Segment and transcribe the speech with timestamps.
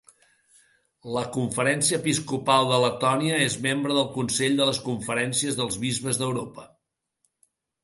[1.17, 6.69] La Conferència episcopal de Letònia és membre del Consell de les conferències dels bisbes d'Europa.